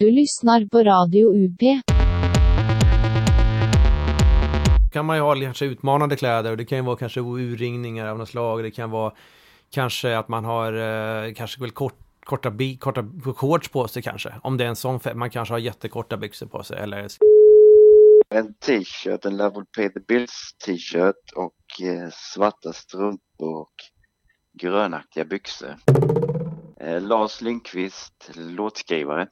[0.00, 1.60] Du lyssnar på Radio UP.
[4.92, 8.18] kan man ju ha kanske utmanande kläder och det kan ju vara kanske urringningar av
[8.18, 8.62] något slag.
[8.62, 9.12] Det kan vara
[9.70, 13.04] kanske att man har eh, kanske väl kort, korta, bi, korta
[13.36, 14.34] shorts på sig kanske.
[14.42, 15.14] Om det är en sån färg.
[15.14, 17.08] Man kanske har jättekorta byxor på sig eller
[18.28, 23.74] En t-shirt, en Level Pay the Bills t-shirt och eh, svarta strumpor och
[24.60, 25.76] grönaktiga byxor.
[26.80, 29.28] Eh, Lars Lindqvist, låtskrivare.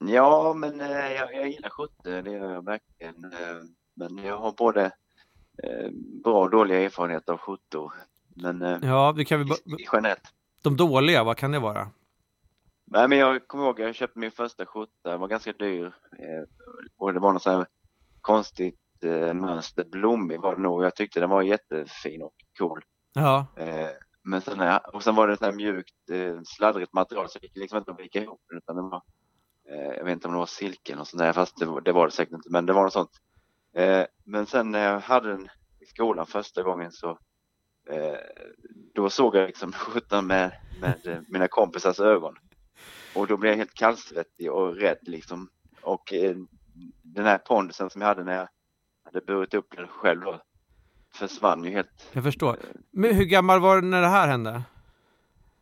[0.00, 3.24] Ja, men eh, jag, jag gillar skjortor, det gör jag verkligen.
[3.24, 3.62] Eh,
[3.96, 4.84] men jag har både
[5.62, 5.90] eh,
[6.24, 7.92] bra och dåliga erfarenheter av skjortor.
[8.36, 10.22] Men eh, Ja, vi kan väl ba- i- generellt.
[10.62, 11.88] De dåliga, vad kan det vara?
[12.84, 15.86] Nej, men jag kommer ihåg, jag köpte min första skjorta, den var ganska dyr.
[16.18, 16.42] Eh,
[16.98, 17.66] och det var något så här
[18.20, 20.84] konstigt eh, mönster, blommig var det nog.
[20.84, 22.84] Jag tyckte den var jättefin och cool.
[23.14, 23.46] Ja,
[24.24, 27.56] men sen, och sen var det så här mjukt, eh, sladdrigt material så det gick
[27.56, 29.02] liksom inte att vika ihop utan det var,
[29.70, 32.06] eh, jag vet inte om det var silken och sådär, fast det, var- det var
[32.06, 33.10] det säkert inte, men det var något sånt.
[33.76, 35.48] Eh, men sen när jag hade den
[35.80, 37.10] i skolan första gången så
[37.90, 38.16] eh,
[38.94, 42.34] då såg jag liksom skjortan med, med eh, mina kompisars ögon.
[43.14, 45.48] Och då blev jag helt kallsvettig och rädd liksom.
[45.82, 46.36] Och eh,
[47.02, 48.48] den här pondusen som jag hade när jag
[49.04, 50.42] hade burit upp den själv då
[51.14, 52.08] försvann ju helt.
[52.12, 52.56] jag förstår.
[52.90, 54.62] Men hur gammal var du när det här hände?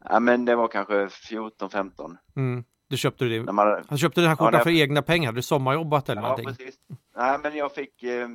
[0.05, 2.17] Ja men det var kanske 14-15.
[2.37, 2.65] Mm.
[2.89, 3.53] Du köpte du det.
[3.53, 3.85] man.
[3.89, 5.27] Du köpte den här Ja, skjortan när- för egna pengar?
[5.27, 6.47] Hade du sommarjobbat eller Ja någonting?
[6.47, 6.75] precis.
[7.17, 8.29] Nej men jag fick, eh,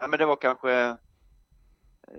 [0.00, 0.94] ja men det var kanske eh,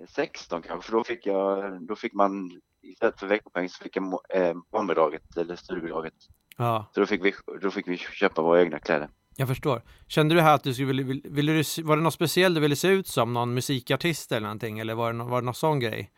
[0.08, 4.04] 16 kanske, för då fick jag, då fick man istället för veckopeng så fick jag
[4.34, 6.14] eh, barnbidraget eller studiebidraget.
[6.56, 9.08] Ja, Så då fick vi, då fick vi köpa våra egna kläder.
[9.40, 9.82] Jag förstår.
[10.06, 12.60] Kände du här att du skulle, ville, ville, ville du, var det något speciellt du
[12.60, 13.32] ville se ut som?
[13.32, 14.78] Någon musikartist eller någonting?
[14.78, 16.10] Eller var det, var det någon sån grej?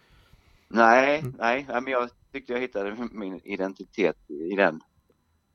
[0.69, 1.34] Nej, Mm.
[1.39, 4.81] nej, men jag tyckte jag hittade min identitet i den.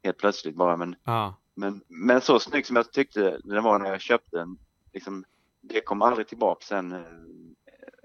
[0.03, 3.89] Helt plötsligt bara, men, Ja, men, men så snygg som jag tyckte den var när
[3.89, 4.57] jag köpte den,
[4.93, 5.25] liksom,
[5.61, 6.99] det kom aldrig tillbaka sen, eh,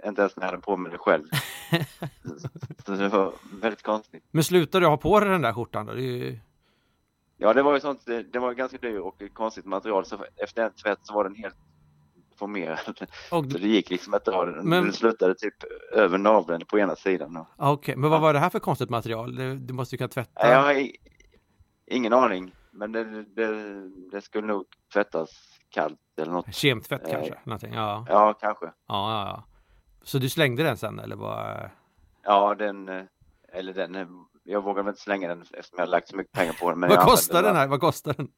[0.08, 1.24] inte ens när jag hade på mig det själv.
[2.86, 4.24] så det var väldigt konstigt.
[4.30, 5.92] Men slutade du ha på dig den där skjortan då?
[5.92, 6.38] Det är ju...
[7.42, 10.64] Ja, det var ju sånt, det, det var ganska dyr och konstigt material, så efter
[10.64, 11.56] en tvätt så var den helt
[12.36, 12.78] formerad.
[13.30, 14.68] Och, Så det gick liksom inte att den.
[14.68, 14.84] Men-.
[14.84, 15.54] Den slutade typ
[15.92, 17.46] över naveln på ena sidan.
[17.56, 19.36] Okej, men vad var det här för konstigt material?
[19.36, 20.50] Det, du måste ju kunna tvätta.
[20.50, 20.88] Jag har
[21.86, 23.50] ingen aning, men det, det,
[24.10, 25.30] det skulle nog tvättas
[25.70, 26.54] kallt eller något.
[26.54, 27.38] Kemtvätt Eh, kanske?
[27.44, 27.74] Någonting.
[27.74, 28.06] Ja.
[28.08, 28.66] Ja, kanske.
[28.66, 29.44] Ja, ja, ja.
[30.02, 31.70] Så du slängde den sen eller vad?
[32.22, 33.04] Ja, den, eh,
[33.52, 34.06] eller den, eh,
[34.44, 36.80] jag vågar väl inte slänga den eftersom jag har lagt så mycket pengar på den.
[36.80, 37.66] Men Vad kostar den här?
[37.68, 38.28] Vad kostar den?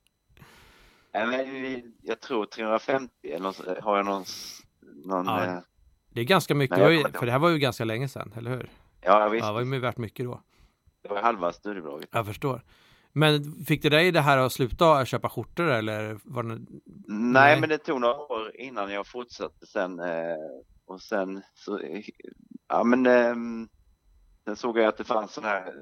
[1.15, 4.25] Nej, jag tror 350 eller så- har jag någon,
[5.05, 5.59] någon Ja, eh,
[6.11, 8.51] Det är ganska mycket, Nej, ju, för det här var ju ganska länge sedan, eller
[8.51, 8.71] hur?
[9.01, 10.41] ja visst, Ja, det var ju värt mycket då.
[11.03, 12.09] det var halva studiebidraget.
[12.13, 12.63] Jag förstår.
[13.13, 16.49] Men fick det dig det här att sluta köpa skjortor eller var det...
[16.55, 16.67] Nej,
[17.09, 17.61] Nej.
[17.61, 20.37] men det tog några år innan jag fortsatte sen eh,
[20.87, 21.81] och sen så,
[22.69, 23.69] ja men ehm,
[24.45, 25.75] sen såg jag att det fanns sådana här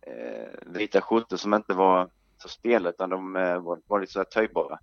[0.00, 2.08] eh, vita skjortor som inte var
[2.38, 4.78] så stela utan de eh, var, var lite så här töjbara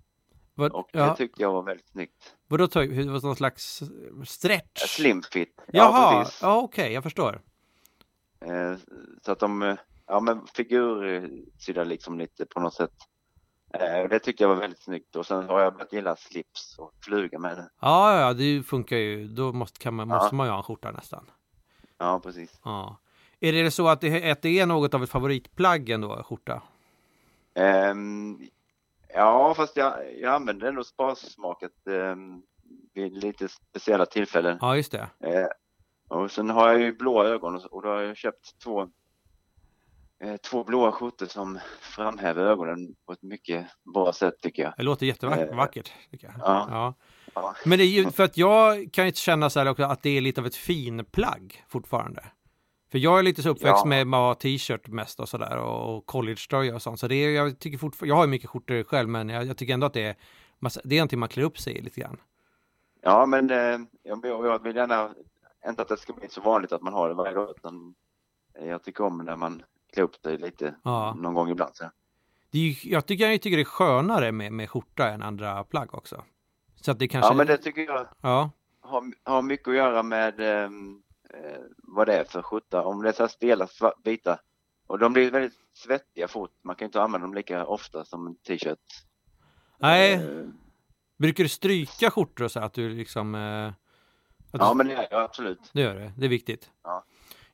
[0.54, 2.34] Vad, och ja, det tyckte jag var väldigt snyggt.
[2.48, 3.82] vadå tog, hur- var det någon slags
[4.26, 4.82] stretch?
[4.82, 5.60] Eh, Slim fit.
[5.66, 7.40] Jaha, Ja, ja, okej, jag förstår.
[8.40, 8.74] Eh,
[9.24, 9.76] så att de, eh,
[10.06, 12.92] ja men figursydda liksom lite på något sätt.
[13.74, 16.92] Eh, det tyckte jag var väldigt snyggt och sen har jag börjat gilla slips och
[17.04, 17.68] fluga med det.
[17.80, 19.28] Ja, ja, det funkar ju.
[19.28, 20.14] Då måste, man, Ja.
[20.16, 21.30] måste man ju ha en skjorta nästan.
[21.98, 22.60] Ja, precis.
[22.64, 22.96] Ja.
[23.44, 26.62] Är det så att det, att det är något av ett favoritplagg ändå, skjorta?
[27.54, 28.38] Ehm,
[29.14, 32.42] ja, fast jag, jag använder ändå sparsmaket um,
[32.94, 34.58] vid lite speciella tillfällen.
[34.60, 35.08] Ja, just det.
[35.20, 35.46] Eh,
[36.08, 38.82] och sen har jag ju blåa ögon och, och då har jag köpt två,
[40.24, 44.74] eh, två blåa skjortor som framhäver ögonen på ett mycket bra sätt tycker jag.
[44.76, 45.88] Det låter jättevackert.
[45.88, 46.36] Eh, tycker jag.
[46.38, 46.68] ja.
[46.70, 46.94] Ja.
[47.34, 47.54] Ja.
[47.64, 50.16] Men det är ju för att jag kan ju känna så här också att det
[50.16, 52.24] är lite av ett finplagg fortfarande.
[52.94, 54.04] För jag är lite så uppväxt Ja.
[54.04, 57.00] med ha t-shirt mest och sådär och collegetröja och sånt.
[57.00, 59.56] Så det är, jag tycker fortfarande, jag har ju mycket skjortor själv men jag, jag
[59.56, 60.16] tycker ändå att det är,
[60.58, 62.16] massa- det är någonting man klär upp sig i lite grann.
[63.02, 65.10] Ja, men eh, jag, jag vill gärna,
[65.68, 67.94] inte att det ska bli så vanligt att man har det varje dag, utan
[68.60, 71.14] jag tycker om när man klär upp sig lite Ja.
[71.18, 71.76] någon gång ibland.
[71.76, 71.84] Så.
[72.50, 75.94] Det ju, jag tycker jag tycker det är skönare med, med skjorta än andra plagg
[75.94, 76.22] också.
[76.80, 77.30] Så att det kanske...
[77.30, 81.02] Ja, men det tycker jag Ja, har, har mycket att göra med ehm,
[81.36, 82.82] eh, vad det är för skjorta.
[82.84, 84.38] Om det är så här stela sva- vita
[84.86, 86.50] och de blir väldigt svettiga fort.
[86.62, 88.78] Man kan inte använda dem lika ofta som en t-shirt.
[89.78, 90.12] nej.
[90.12, 90.46] Eh,
[91.18, 93.34] Brukar du stryka skjortor och så att du liksom...
[93.34, 93.74] Eh, att
[94.60, 95.70] ja, du, men det gör jag absolut.
[95.72, 96.70] Det gör det, det är viktigt.
[96.82, 97.04] Ja.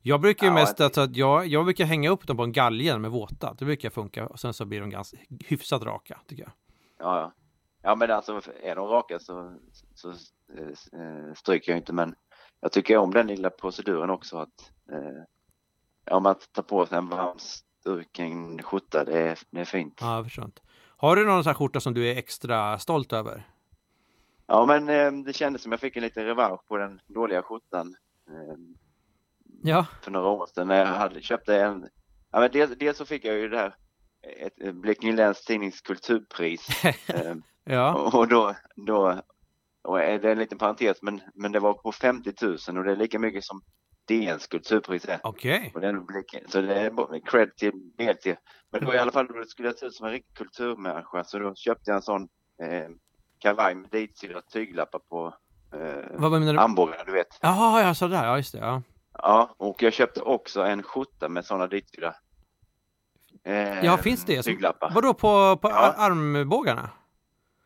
[0.01, 2.51] Jag brukar ju Ja, mest, alltså, att jag, jag brukar hänga upp dem på en
[2.51, 3.53] galgen med våta.
[3.53, 4.27] Det brukar funka.
[4.27, 6.51] Och sen så blir de ganska hyfsat raka, tycker jag.
[6.99, 7.31] Ja, ja.
[7.83, 9.55] Ja, men alltså är de raka så,
[9.95, 11.93] så eh, stryker jag inte.
[11.93, 12.15] Men
[12.61, 17.09] jag tycker om den lilla proceduren också att eh, om man tar på sig en
[17.09, 19.97] varm struken skjorta, det är, det är fint.
[20.01, 20.61] Ja, jag förstår inte.
[20.97, 23.47] Har du någon sån här skjorta som du är extra stolt över?
[24.47, 27.95] Ja, men eh, det kändes som jag fick en liten revansch på den dåliga skjortan
[28.27, 28.57] eh,
[29.63, 31.89] Ja, för några år sedan när jag hade, köpte en.
[32.31, 33.75] Ja, men dels, dels så fick jag ju det här
[34.37, 36.83] ett, Blekinge Läns Tidnings kulturpris.
[37.07, 39.21] eh, ja, och då, då
[39.83, 42.91] och det är en liten parentes, men, men det var på 50 000 och det
[42.91, 43.61] är lika mycket som
[44.07, 45.19] DNs kulturpris är.
[45.23, 45.73] okej.
[46.07, 48.25] Blicken, så det är cred till DLT.
[48.71, 51.39] Men då i alla fall då skulle jag se ut som en riktig kulturmänniska så
[51.39, 52.21] då köpte jag en sån
[52.63, 52.89] eh,
[53.39, 55.33] kavaj med ditsydda tyglappar på
[55.73, 56.59] eh, Vad menar du?
[56.59, 57.27] armbågarna, du vet.
[57.41, 58.25] Jaha, ja, sådär.
[58.25, 58.59] Ja, just det.
[58.59, 58.81] Ja.
[59.13, 62.15] Ja, och jag köpte också en skjorta med sådana ditsydda
[63.43, 64.41] eh, Ja, finns det?
[64.43, 64.91] Tyglappar.
[64.95, 65.75] vadå, på, på Ja.
[65.75, 66.89] ar- armbågarna?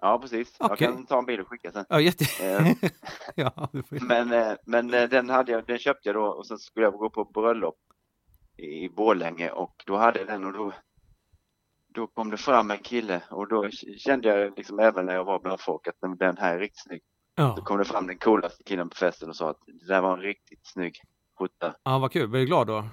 [0.06, 0.56] Ja, precis.
[0.60, 0.88] Okej.
[0.88, 1.86] Jag kan ta en bild och skicka sen.
[1.90, 2.26] Ja, jätte...
[2.46, 2.72] Eh,
[3.36, 3.70] ja.
[3.90, 6.94] Men, eh, men eh, den, hade jag, den köpte jag då och sen skulle jag
[6.94, 7.78] gå på bröllop
[8.58, 10.74] i Borlänge och då hade jag den och då,
[11.94, 15.40] då kom det fram en kille och då kände jag liksom även när jag var
[15.40, 17.02] bland folk att den, här är riktigt snygg.
[17.36, 17.56] Då ja.
[17.64, 20.24] kom det fram den coolaste killen på festen och sa att det där var en
[20.24, 21.02] riktigt snygg
[21.40, 21.76] skjorta.
[21.84, 22.28] ja, vad kul.
[22.28, 22.84] Blir du glad då?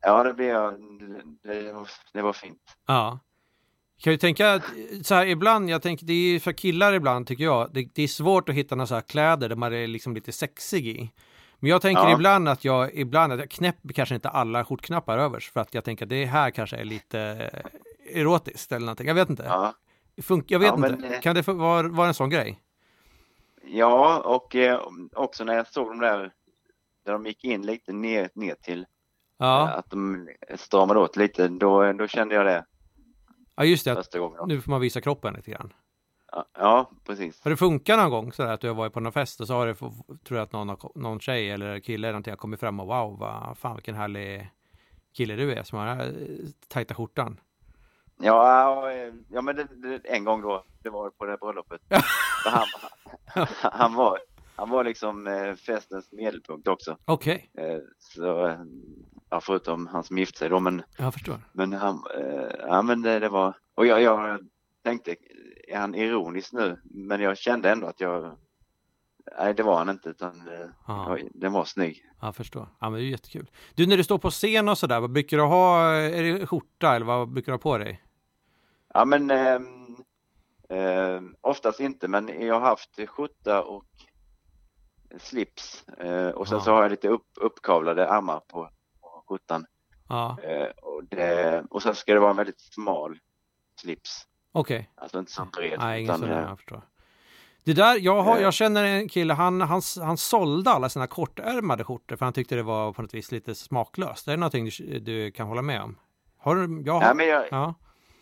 [0.00, 0.74] Ja, det blev jag.
[1.42, 2.62] Det, var- det var fint.
[2.86, 3.18] Ja.
[4.02, 4.62] Kan ju tänka att
[5.02, 8.08] så här ibland, jag tänker det är för killar ibland tycker jag, det, det är
[8.08, 11.10] svårt att hitta några så här kläder där man är liksom lite sexig i.
[11.58, 12.12] Men jag tänker Ja.
[12.14, 15.84] ibland att jag, ibland att jag knäpper kanske inte alla skjortknappar övers för att jag
[15.84, 17.20] tänker att det här kanske är lite
[17.52, 19.06] eh, erotiskt eller någonting.
[19.08, 19.42] Jag vet inte.
[19.46, 19.74] Ja,
[20.22, 21.08] Funk, jag vet Ja, men, inte.
[21.14, 22.60] eh, Kan det vara, vara en sån grej?
[23.68, 24.80] ja och eh,
[25.14, 26.32] också när jag såg de där
[27.04, 28.86] där de gick in lite ner, ner till
[29.38, 32.64] Ja, att de stramade åt lite, då, då kände jag det
[33.56, 33.94] ja just det.
[33.94, 34.38] första gången.
[34.46, 35.72] Nu får man visa kroppen lite grann.
[36.32, 37.44] Ja, Ja, precis.
[37.44, 39.54] Har det funkat någon gång sådär att du har varit på någon fest och så
[39.54, 42.80] har det, tror jag att någon, någon tjej eller kille eller någonting har kommit fram
[42.80, 44.50] och wow, vad fan vilken härlig
[45.16, 46.06] kille du är som har eh,
[46.68, 47.40] tajta skjortan.
[48.18, 51.38] Ja, ja, eh, ja men det, det, en gång då, det var på det här
[51.38, 51.80] bröllopet.
[52.44, 52.66] Han,
[53.72, 54.18] han, var,
[54.56, 56.96] han var liksom eh, festens medelpunkt också.
[57.04, 58.56] Okej, Eh, Så,
[59.30, 61.38] ja, förutom han som gifte sig då, men, jag förstår.
[61.52, 64.40] men han, eh, ja men det, det var, och jag, jag
[64.84, 65.16] tänkte,
[65.68, 66.80] är han ironisk nu?
[66.84, 68.36] Men jag kände ändå att jag,
[69.38, 71.18] nej det var han inte utan eh, Ja.
[71.34, 72.02] den var snygg.
[72.20, 72.68] Jag förstår.
[72.80, 73.50] Ja, men det är ju jättekul.
[73.74, 75.90] Du, när du står på scen och sådär, vad brukar du ha?
[75.94, 78.02] Är det skjorta eller vad brukar du ha på dig?
[78.94, 79.96] Ja men ehm,
[80.68, 83.84] ehm, oftast inte men jag har haft skjorta och
[85.18, 86.64] slips eh, och sen Ja.
[86.64, 88.70] så har jag lite upp, uppkavlade armar på
[89.28, 89.66] skjortan.
[90.08, 93.18] Ja, Eh, och, det, och sen ska det vara en väldigt smal
[93.80, 94.24] slips.
[94.52, 94.90] okej.
[94.96, 95.78] Alltså inte så bred.
[95.78, 96.82] Nej, ingen sån, eh, jag förstår.
[97.64, 98.42] Det där, jag, har, Eh.
[98.42, 102.54] jag känner en kille, han, han, han sålde alla sina kortärmade skjortor för han tyckte
[102.56, 104.28] det var på något vis lite smaklöst.
[104.28, 105.98] Är det någonting du, du kan hålla med om?
[106.38, 107.74] Har du, jag har, Nej men jag, ja.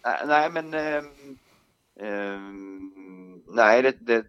[0.05, 1.39] nej, nej men ehm,
[2.01, 4.25] ehm, nej det, det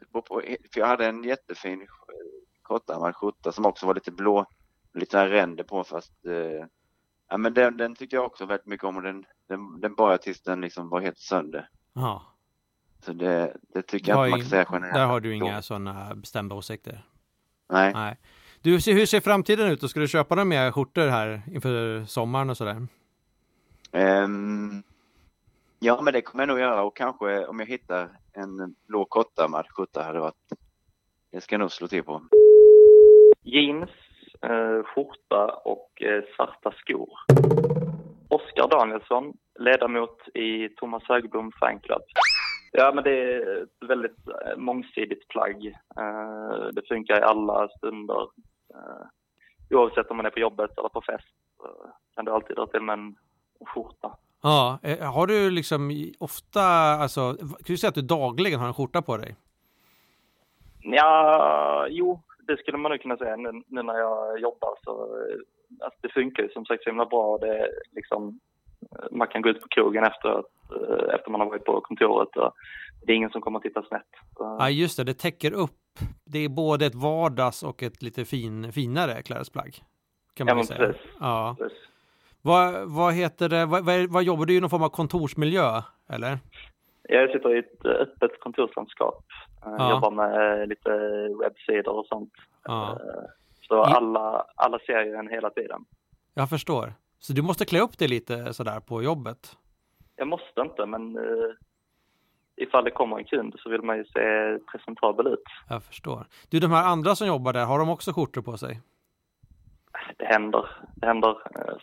[0.74, 1.88] för jag hade en jättefin
[2.62, 4.46] kortärmad skjorta som också var lite blå,
[4.96, 6.68] lite här ränder på fast eh,
[7.30, 10.12] ja men den, den tyckte jag också väldigt mycket om och den, den, den bar
[10.12, 11.70] jag tills den liksom var helt sönder.
[11.94, 12.32] ja.
[13.06, 14.94] Så det, det tycker jag inte man kan säga generellt.
[14.94, 15.36] Där har du då.
[15.36, 17.06] inga sådana bestämda åsikter?
[17.70, 17.94] Nej.
[17.94, 18.18] Nej.
[18.62, 19.84] Du, hur ser framtiden ut?
[19.84, 22.88] Och ska du köpa några mer skjortor här inför sommaren och sådär?
[23.92, 24.84] Ehm,
[25.80, 29.66] ja men det kommer jag nog göra och kanske om jag hittar en blå kortärmad
[29.70, 30.54] skjorta hade varit
[31.32, 32.22] det ska jag nog slå till på.
[33.44, 33.90] jeans,
[34.84, 37.10] skjorta och eh, svarta skor.
[38.30, 42.02] Oskar Danielsson, ledamot i Thomas Högblom fanclub.
[42.72, 45.66] Ja, men det är ett väldigt eh, mångsidigt plagg.
[45.98, 48.22] Eh, det funkar i alla stunder.
[48.74, 49.06] Eh,
[49.70, 51.28] oavsett om man är på jobbet eller på fest
[51.64, 53.16] eh, kan du alltid dra till med en
[53.66, 54.16] skjorta.
[54.42, 56.62] Ja, eh, har du liksom ofta,
[57.04, 59.36] alltså, kan du säga att du dagligen har en skjorta på dig?
[60.82, 64.74] Ja, jo, det skulle man nog kunna säga nu, nu när jag jobbar.
[64.84, 65.38] Så, eh,
[65.86, 67.38] alltså, det funkar ju som sagt så himla bra.
[67.38, 68.40] Det liksom,
[68.82, 70.46] eh, man kan gå ut på krogen efter, att,
[70.82, 72.38] eh, efter man har varit på kontoret.
[72.38, 72.54] Och
[73.06, 74.10] det är ingen som kommer att titta snett.
[74.40, 75.72] Ja, just det, det täcker upp.
[76.26, 79.76] Det är både ett vardags och ett lite fin, finare klädesplagg.
[80.34, 80.80] Kan man Ja, säga.
[80.80, 81.02] precis.
[81.20, 81.56] Ja.
[81.60, 81.78] precis.
[82.42, 85.82] Vad, vad heter det, vad, vad, vad jobbar du i någon form av kontorsmiljö?
[86.10, 86.38] Eller?
[87.10, 89.24] Jag sitter i ett öppet kontorslandskap.
[89.66, 89.90] Eh, Ja.
[89.92, 90.90] Jobbar med eh, lite
[91.42, 92.34] webbsidor och sånt.
[92.64, 92.92] Ja.
[92.92, 93.24] Eh,
[93.68, 95.86] Så alla, alla ser ju en hela tiden.
[96.34, 96.94] Jag förstår.
[97.20, 99.58] Så du måste klä upp dig lite sådär på jobbet?
[100.16, 101.52] Jag måste inte, men eh,
[102.56, 105.44] ifall det kommer en kund så vill man ju se presentabel ut.
[105.70, 106.28] Jag förstår.
[106.50, 108.82] Du, de här andra som jobbar där, har de också skjortor på sig?
[110.18, 110.70] Det händer.
[110.96, 111.36] Det händer.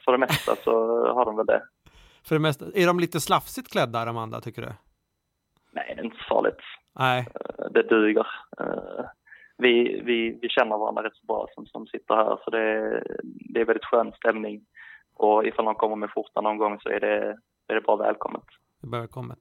[0.04, 0.72] För det mesta så
[1.14, 1.62] har de väl det.
[2.24, 4.72] För det mesta, är de lite slafsigt klädda de andra, tycker du?
[5.98, 6.60] Är inte så farligt.
[6.98, 8.26] Nej, Eh, Det duger.
[8.60, 9.04] Eh,
[9.56, 13.16] Vi, vi, vi känner varandra rätt så bra som, som sitter här, så det, är-
[13.22, 14.64] det är väldigt skön stämning.
[15.14, 17.36] Och ifall någon kommer med skjorta någon gång så är det,
[17.68, 18.44] är det bara välkommet.
[18.80, 19.38] välkommet.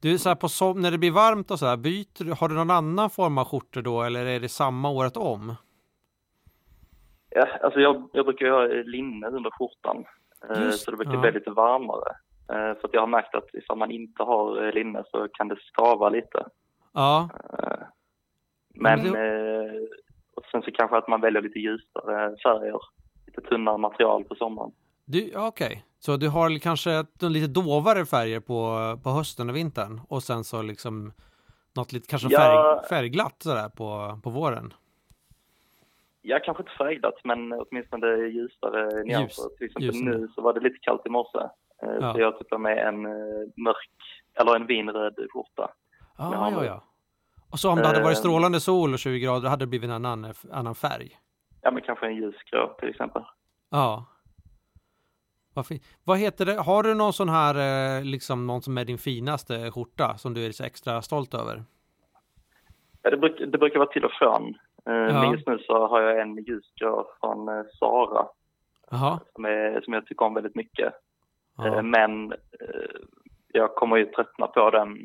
[0.00, 2.54] Du, så här på som, när det blir varmt och så här, byter har du
[2.54, 5.54] någon annan form av skjortor då, eller är det samma året om?
[7.30, 10.04] Ja, alltså jag, jag brukar ha linne under skjortan,
[10.50, 11.20] eh, Just, så det brukar ja.
[11.20, 12.16] bli lite varmare.
[12.48, 15.48] Eh, För att jag har märkt att ifall man inte har eh, linne så kan
[15.48, 16.46] det skava lite.
[16.92, 17.78] Ja, Eh,
[18.74, 19.80] Men Men eh,
[20.36, 22.80] och sen så kanske att man väljer lite ljusare färger,
[23.26, 24.72] lite tunnare material på sommaren.
[25.36, 25.84] okej.
[25.98, 30.62] Så du har kanske lite dovare färger på, på hösten och vintern och sen så
[30.62, 31.12] liksom
[31.76, 32.38] något lite kanske Ja.
[32.38, 34.72] färg, färgglatt sådär på, på våren.
[36.22, 39.56] Ja, kanske inte färgglatt, men åtminstone ljusare nyanser.
[39.58, 40.18] Till exempel ljusare.
[40.18, 41.38] nu så var det lite kallt i morse.
[41.84, 42.12] Eh, Ja.
[42.14, 43.12] Så jag tog på mig en eh,
[43.56, 43.90] mörk,
[44.40, 45.70] eller en vinröd skjorta.
[46.18, 46.82] Ja, Ja, ja.
[47.50, 48.20] Och så om det hade varit Ehm.
[48.20, 51.18] strålande sol och 20 grader, hade det blivit en annan, annan färg.
[51.62, 53.22] Ja, men kanske en ljusgrå till exempel.
[53.70, 54.06] Ja.
[55.54, 55.66] Vad,
[56.04, 56.54] vad heter det?
[56.62, 57.54] Har du någon sån här,
[57.98, 61.64] eh, liksom någon som är din finaste skjorta som du är så extra stolt över?
[63.02, 64.48] Ja, det, bruk, det brukar vara till och från.
[64.86, 65.20] Eh, Ja.
[65.22, 68.26] Men just nu så har jag en ljusgrå från eh, Sara
[69.34, 70.94] som, är, som jag tycker om väldigt mycket.
[71.58, 71.82] Eh, Ja.
[71.82, 72.38] Men eh,
[73.52, 74.96] jag kommer ju tröttna på den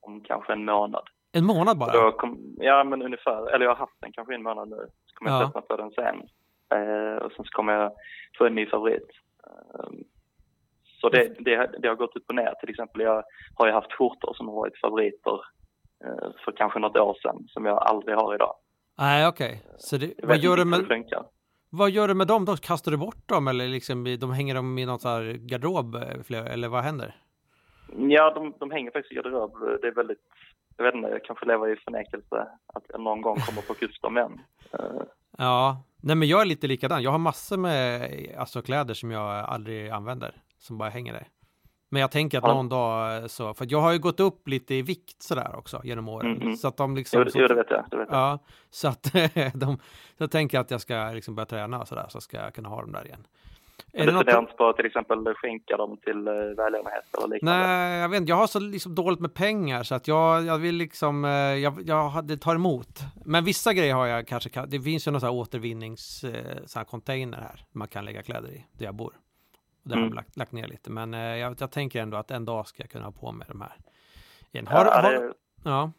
[0.00, 1.02] om kanske en månad.
[1.32, 2.12] En månad bara?
[2.12, 3.54] Kom, ja, men ungefär.
[3.54, 4.76] Eller jag har haft den kanske en månad nu.
[5.06, 5.44] Så kommer jag Ja.
[5.46, 6.16] tröttna på den sen.
[6.74, 7.92] Eh, och sen så kommer jag
[8.38, 9.08] få en ny favorit.
[9.46, 9.88] Eh,
[11.00, 12.54] så det, det, det har gått upp och ner.
[12.60, 15.40] Till exempel jag har ju haft skjortor som har varit favoriter
[16.04, 18.54] eh, för kanske något år sedan som jag aldrig har idag.
[18.98, 19.62] Nej, okej.
[19.78, 21.24] Så det, Jag vad, gör du hur det med, funkar.
[21.76, 22.56] Vad gör du med dem då?
[22.56, 25.94] Kastar du bort dem eller liksom, de hänger dem i någon sån här garderob?
[25.94, 27.16] eh, Eller vad händer?
[27.98, 29.52] Ja, de, de hänger faktiskt i garderob.
[29.82, 30.18] Det är väldigt,
[30.76, 34.02] jag vet inte, jag kanske lever i förnekelse att jag någon gång kommer få kusk
[34.02, 34.40] dem igen.
[35.38, 37.02] Ja, nej men jag är lite likadan.
[37.02, 41.26] Jag har massor med alltså, kläder som jag aldrig använder, som bara hänger där.
[41.88, 42.54] Men jag tänker att Ja.
[42.54, 45.80] någon dag eh, så, för jag har ju gått upp lite i vikt sådär också
[45.84, 46.30] genom åren.
[46.30, 46.56] Mm, mm.
[46.56, 47.22] Så att de liksom...
[47.24, 47.84] jo, så, jo, det vet jag.
[47.90, 48.18] Det vet jag.
[48.18, 48.38] Ja,
[48.70, 49.02] så att
[49.54, 49.76] de,
[50.16, 52.68] så jag tänker att jag ska liksom börja träna och sådär, så ska jag kunna
[52.68, 53.26] ha dem där igen.
[53.92, 57.28] Är det du funderar inte på att till exempel skänka dem till eh, välgörenhet eller
[57.34, 57.66] liknande?
[57.66, 58.30] Nej, jag vet inte.
[58.30, 61.82] Jag har så liksom dåligt med pengar så att jag, jag vill liksom, eh, jag,
[61.86, 63.00] jag hade tar emot.
[63.24, 66.56] Men vissa grejer har jag kanske, kan- det finns ju någon sån här återvinnings, eh,
[66.66, 69.12] sån här container här man kan lägga kläder i, där jag bor.
[69.86, 70.08] Och där har Mm.
[70.08, 72.82] jag lagt, lagt ner lite, men eh, jag, jag tänker ändå att en dag ska
[72.82, 73.72] jag kunna ha på mig de här.
[74.52, 74.66] Igen.
[74.70, 75.92] Ja, Har, har, det, ja.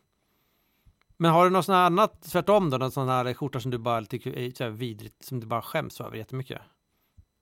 [1.18, 2.78] Men har du något sånt annat tvärtom då?
[2.78, 6.18] Någon sån här skjorta som du bara tycker är vidrigt, som du bara skäms över
[6.18, 6.62] jättemycket?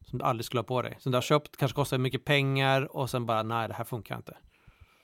[0.05, 0.95] Som du aldrig skulle ha på dig?
[0.99, 4.15] Som du har köpt, kanske kostar mycket pengar och sen bara nej, det här funkar
[4.15, 4.37] inte.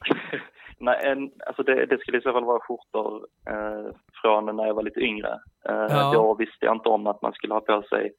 [0.79, 4.73] nej, en, alltså det, det skulle i så fall vara skjortor eh, från när jag
[4.73, 5.39] var lite yngre.
[5.69, 6.11] Eh, Ja.
[6.13, 8.11] Då visste jag inte om att man skulle ha på sig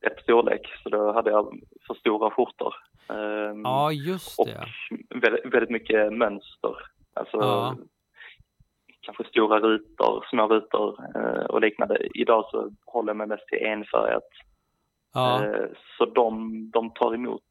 [0.00, 2.74] rätt storlek, så då hade jag för stora skjortor.
[3.10, 3.16] Eh,
[3.64, 4.66] Ja, just och det.
[5.20, 6.74] väldigt, väldigt mycket mönster.
[7.14, 7.76] Alltså Ja.
[9.00, 12.08] kanske stora rutor, små rutor eh, och liknande.
[12.14, 14.28] Idag så håller jag mig mest till enfärgat.
[15.14, 15.66] Ja, Eh,
[15.98, 17.42] så de, de tar emot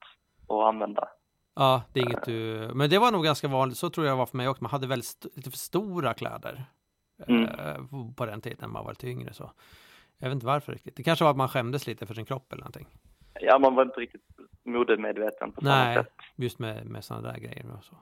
[0.47, 1.07] att använda.
[1.55, 2.69] ja, det är inget du...
[2.73, 4.63] Men det var nog ganska vanligt, så tror jag var för mig också.
[4.63, 6.63] Man hade väldigt lite för stora kläder
[7.27, 7.43] Mm.
[7.43, 7.75] eh,
[8.17, 9.33] på- den tiden man var lite yngre.
[9.33, 9.51] Så.
[10.17, 10.95] Jag vet inte varför riktigt.
[10.95, 12.87] Det kanske var att man skämdes lite för sin kropp eller någonting.
[13.41, 14.21] Ja, man var inte riktigt
[14.63, 16.13] modemedveten på samma Nej, sätt.
[16.35, 17.65] just med, med sådana där grejer.
[17.77, 17.95] Och så.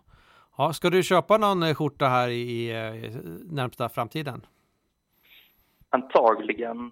[0.58, 3.12] Ja, ska du köpa någon eh, skjorta här i, i eh,
[3.52, 4.46] närmsta framtiden?
[5.90, 6.92] Antagligen,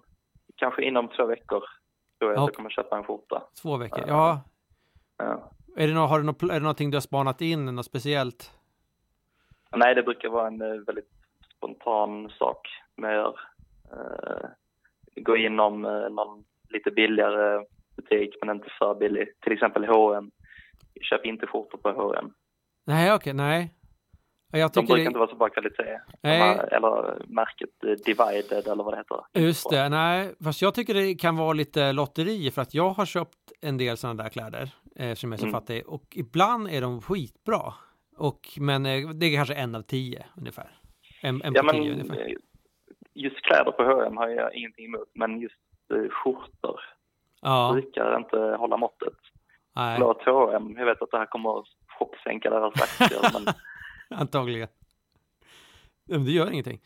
[0.56, 1.62] kanske inom två veckor,
[2.18, 3.42] tror jag att jag kommer köpa en skjorta.
[3.62, 4.04] Två veckor?
[4.08, 4.40] Ja.
[5.16, 5.24] Ja.
[5.24, 5.50] Ja.
[5.76, 8.52] Är det, nå- har du något, är det någonting du har spanat in, något speciellt?
[9.76, 11.10] Nej, det brukar vara en eh, väldigt
[11.56, 13.24] spontan sak med.
[13.92, 14.48] Eh,
[15.16, 17.64] gå inom eh, någon lite billigare
[17.96, 19.28] butik, men inte för billig.
[19.40, 20.30] Till exempel H&M.
[21.00, 22.30] Köp inte skjortor på H&M.
[22.86, 23.70] Nej, okej, nej.
[24.52, 26.00] Ja, Jag De brukar det, inte vara så bra kvalitet.
[26.22, 26.58] Nej.
[26.72, 29.20] eller märket eh, Divided eller vad det heter.
[29.46, 33.06] Just det, nej, fast jag tycker det kan vara lite lotteri för att jag har
[33.06, 35.52] köpt en del sådana där kläder eh, som jag är så Mm.
[35.52, 37.74] fattig och ibland är de skitbra.
[38.16, 40.70] Och, men eh, det är kanske en av tio ungefär.
[41.22, 42.36] En, en Ja, på men tio ungefär.
[43.14, 45.54] Just kläder på H&M har jag ingenting emot, men just
[45.94, 46.80] eh, skjortor
[47.44, 49.14] Ja, brukar inte hålla måttet.
[49.76, 50.74] Nej, Förlåt H&M.
[50.78, 51.66] Jag vet att det här kommer att
[51.98, 53.54] chocksänka deras aktier, men
[54.18, 54.68] antagligen.
[56.04, 56.80] Men det gör ingenting.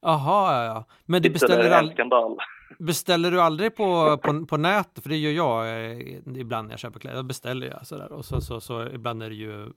[0.00, 0.84] Jaha, ja, ja.
[1.06, 2.38] Men du beställer, all, skandal.
[2.78, 5.02] beställer du aldrig på, på, på nätet?
[5.02, 5.98] För det gör jag eh,
[6.40, 7.16] ibland när jag köper kläder.
[7.16, 8.12] Då beställer jag sådär.
[8.12, 9.68] Och så, så, så ibland är det ju,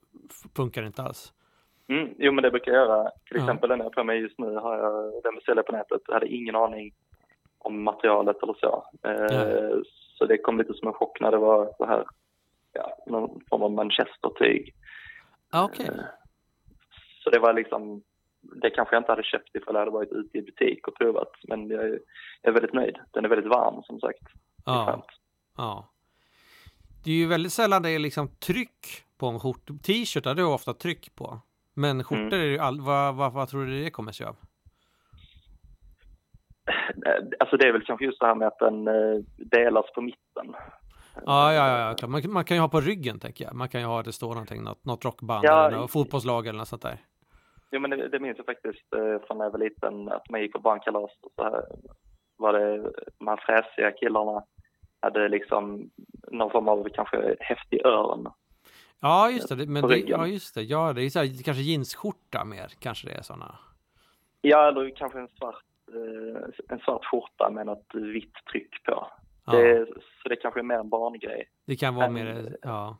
[0.55, 1.33] funkar det inte alls.
[1.89, 3.09] Mm, jo, men det brukar jag göra.
[3.09, 3.43] Till Ja.
[3.43, 6.01] exempel den jag har på mig just nu har jag, den beställde på nätet.
[6.07, 6.93] Jag hade ingen aning
[7.57, 8.85] om materialet eller så.
[9.03, 9.79] Eh,
[10.17, 12.05] så det kom lite som en chock när det var så här,
[12.73, 14.73] ja, någon form av manchestertyg.
[15.51, 15.85] Ja, Okej.
[15.87, 16.03] Eh,
[17.23, 18.03] Så det var liksom,
[18.41, 21.31] det kanske jag inte hade köpt ifall jag hade varit ute i butik och provat.
[21.43, 21.99] Men jag är,
[22.41, 22.97] jag är väldigt nöjd.
[23.11, 24.23] Den är väldigt varm som sagt.
[24.65, 25.05] Ja,
[25.57, 25.89] ja.
[27.03, 29.73] Det är ju väldigt sällan det är liksom tryck på en skjorta.
[29.83, 31.39] T-shirtar det är ofta tryck på.
[31.77, 32.33] Men skjortor Mm.
[32.33, 32.81] är det ju all...
[32.81, 34.35] vad, vad, vad tror du det kommer sig av?
[37.05, 40.01] Eh, Alltså det är väl kanske just det här med att den eh, delas på
[40.01, 40.55] mitten.
[41.25, 42.09] Ja, ja, ja, ja klart.
[42.11, 43.53] Man, man kan ju ha på ryggen tänker jag.
[43.55, 46.59] Man kan ju ha det står någonting, något, något rockband Ja, eller något fotbollslag eller
[46.59, 46.97] något sånt där.
[47.71, 50.41] Jo men det, det minns jag faktiskt eh, från när jag var liten att man
[50.41, 51.61] gick på barnkalas och så här
[52.37, 54.43] var det de här fräsiga killarna
[54.99, 55.89] hade liksom
[56.31, 58.27] någon form av kanske häftig örn.
[58.99, 59.65] Ja, just det.
[59.67, 60.61] men det, ja, just det.
[60.63, 62.71] Ja, det är så här, kanske jeansskjorta mer.
[62.79, 63.59] Kanske det är sådana.
[64.41, 65.63] Ja, eller kanske en svart,
[65.93, 69.07] eh, en svart skjorta med något vitt tryck på.
[69.45, 69.85] Ja, Det,
[70.23, 71.49] så det kanske är mer en barngrej.
[71.65, 72.97] det kan vara men- mer, ja.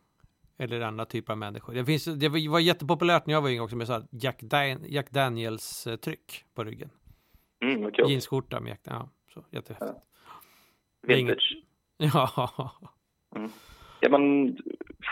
[0.60, 1.74] Eller andra typer av människor.
[1.74, 5.10] Det, finns, det var jättepopulärt när jag var yngre också med så Jack, Dan, Jack
[5.12, 6.89] Daniels eh, tryck på ryggen.
[7.63, 8.10] Mm, kul.
[8.10, 9.10] Jeansskjorta med Jack, ja.
[9.34, 9.92] Så, jättehäftigt.
[11.08, 11.58] är Vintage.
[11.98, 12.72] Ja.
[14.00, 14.58] Ja men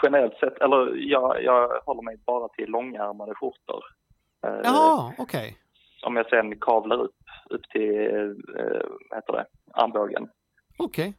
[0.04, 3.84] generellt sett, eller jag, jag håller mig bara till långärmade skjortor.
[4.48, 5.58] Eh, Jaha, okej.
[6.04, 7.16] Om jag sen kavlar upp,
[7.50, 8.06] upp till,
[8.60, 10.30] eh, vad heter det, armbågen.
[10.78, 11.14] Okej.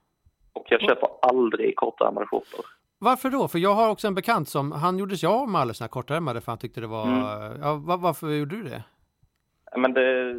[0.52, 2.64] Och jag köper aldrig kortärmade skjortor.
[2.98, 3.48] Varför då?
[3.48, 6.40] För jag har också en bekant som, han gjorde sig av med alla sina kortärmade
[6.40, 7.60] för han tyckte det var, Mm.
[7.62, 8.82] ja, va- varför gjorde du det?
[9.76, 10.32] Men det,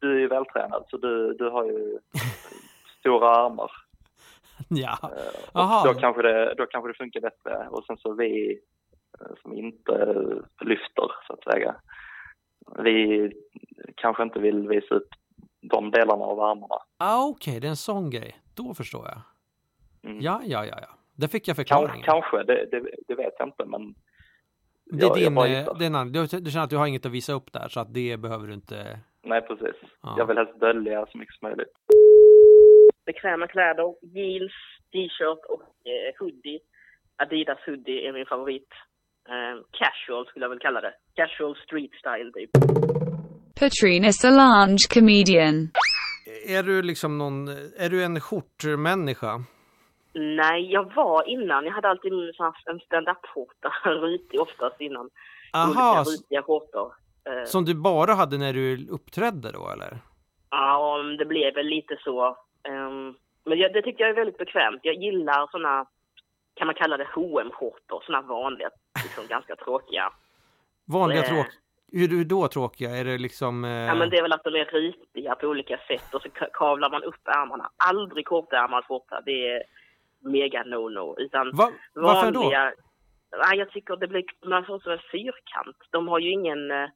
[0.00, 1.98] du är ju vältränad så du, du har ju
[3.00, 3.70] stora armar.
[4.68, 5.84] Ja, Eh, Jaha.
[5.92, 7.68] då, kanske det, då kanske det funkar bättre.
[7.70, 8.60] Och sen så vi
[9.20, 10.14] eh, som inte
[10.60, 11.74] lyfter så att säga.
[12.82, 13.32] Vi
[13.96, 15.08] kanske inte vill visa upp
[15.60, 16.74] de delarna av armarna.
[16.98, 18.36] ah, okej, det är en sån grej.
[18.54, 19.20] Då förstår jag.
[20.10, 20.22] Mm.
[20.22, 20.88] Ja, ja, ja, ja.
[21.14, 22.02] Där fick jag förklaringen.
[22.02, 23.94] kanske, det, det, det vet jag inte men
[24.84, 27.06] det är din, eh, det är en annan, du, du känner att du har inget
[27.06, 28.98] att visa upp där så att det behöver du inte.
[29.22, 29.76] nej precis.
[30.02, 30.14] Ja.
[30.18, 31.72] Jag vill helst dölja så mycket som möjligt.
[33.12, 34.54] Bekväma kläder, jeans,
[34.92, 36.58] t-shirt och eh, hoodie.
[37.22, 38.70] Adidas hoodie är min favorit.
[39.32, 40.94] Eh, casual skulle jag väl kalla det.
[41.18, 42.50] Casual street style typ.
[43.60, 45.56] Patrina Solange comedian.
[46.56, 47.48] Är du liksom någon,
[47.84, 49.32] är du en skjortmänniska?
[50.14, 51.64] Nej, jag var innan.
[51.64, 55.10] Jag hade alltid en, stand-up-skjorta, rutig oftast innan.
[55.52, 56.92] Aha, Olika rutiga skjortor.
[57.28, 59.98] Eh, som du bara hade när du uppträdde då eller?
[60.50, 62.36] Ja, det blev väl lite så.
[62.68, 64.80] Ehm, men jag, det tycker jag är väldigt bekvämt.
[64.82, 65.86] Jag gillar såna,
[66.54, 68.70] kan man kalla det hm skjortor såna vanliga,
[69.04, 70.12] liksom ganska tråkiga.
[70.86, 71.28] Vanliga Eh.
[71.28, 71.46] tråk...
[71.92, 72.90] Hur då tråkiga?
[72.96, 73.64] Är det liksom...
[73.64, 73.70] Eh...
[73.70, 76.50] Ja, men det är väl att de är ritiga på olika sätt och så ka-
[76.52, 77.70] kavlar man upp ärmarna.
[77.76, 79.62] Aldrig kortärmad skjorta, det är
[80.20, 81.14] mega no-no.
[81.18, 82.40] Utan Va, varför då?
[82.40, 82.74] vanliga...
[83.46, 85.76] Nej, jag tycker det blir, man får som en fyrkant.
[85.90, 86.70] De har ju ingen...
[86.70, 86.88] eh,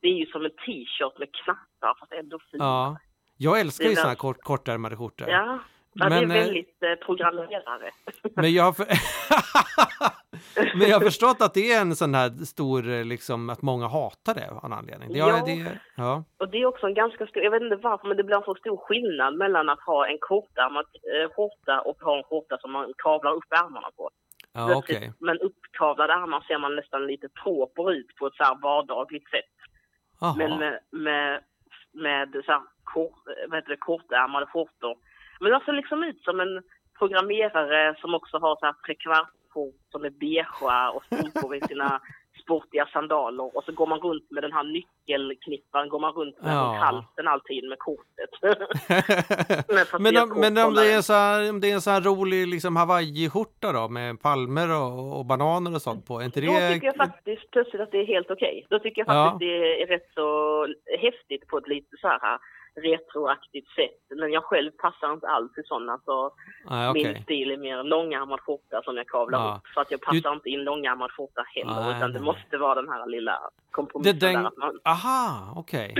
[0.00, 2.62] Det är ju som en t-shirt med knappar fast ändå fint.
[2.62, 2.96] Ja.
[3.36, 5.28] Jag älskar ju såna här kort, kortärmade skjortor.
[5.28, 5.58] Ja,
[5.92, 7.90] ja Men, det är eh, väldigt eh, programmerare.
[8.36, 8.86] Men jag för...
[10.78, 13.88] men jag har förstått att det är en sån här stor, eh, liksom, att många
[13.88, 15.12] hatar det av en anledning.
[15.12, 15.42] Det, ja.
[15.46, 16.24] Det, ja.
[16.38, 18.42] Och det är också en ganska stor, jag vet inte varför, men det blir en
[18.42, 22.72] så stor skillnad mellan att ha en kortärmad eh, skjorta och ha en skjorta som
[22.72, 24.10] man kavlar upp ärmarna på.
[24.52, 25.12] Ja, okej.
[25.18, 29.54] Men uppkavlade armar ser man nästan lite proper ut på ett så här vardagligt sätt.
[30.20, 30.34] Jaha.
[30.38, 31.40] Men med, med,
[31.94, 34.96] med så här kort, vad heter det, kortärmade skjortor.
[35.40, 36.62] Men de ser liksom ut som en
[36.98, 42.00] programmerare som också har så här trekvartsskjort som är beigea och strumpor i sina
[42.42, 43.56] sportiga sandaler.
[43.56, 46.72] Och så går man runt med den här nyckelknippan, går man runt med Ja.
[46.84, 48.30] halsen alltid med kortet.
[49.98, 52.48] Men om, men om det är så här, om det är en sån här rolig
[52.48, 56.72] liksom hawaiiskjorta då med palmer och, och bananer och sånt på, är inte Då det...
[56.72, 58.66] tycker jag faktiskt plötsligt att det är helt okej.
[58.70, 59.24] Då tycker jag Ja.
[59.30, 60.28] faktiskt det är rätt så
[61.00, 62.38] häftigt på ett lite så här
[62.76, 64.18] retroaktigt sätt.
[64.18, 65.98] Men jag själv passar inte alls i sådana.
[66.04, 66.30] Så
[66.70, 67.04] Nej, okej.
[67.14, 69.54] min stil är mer långärmad skjorta som jag kavlar Ja.
[69.56, 69.66] upp.
[69.74, 71.80] För att jag passar inte in långärmad skjorta heller.
[71.88, 72.26] Nej, utan det nej.
[72.26, 74.34] måste vara den här lilla kompromissen den...
[74.34, 74.44] där.
[74.48, 75.94] Att man, Aha, okej.